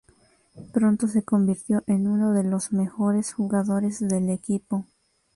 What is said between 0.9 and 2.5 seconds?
se convirtió en uno de